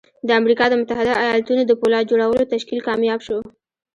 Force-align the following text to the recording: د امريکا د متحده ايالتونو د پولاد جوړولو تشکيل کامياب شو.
د 0.27 0.29
امريکا 0.39 0.65
د 0.69 0.73
متحده 0.81 1.13
ايالتونو 1.25 1.61
د 1.65 1.71
پولاد 1.79 2.09
جوړولو 2.11 2.49
تشکيل 2.53 2.79
کامياب 2.87 3.19
شو. 3.27 3.37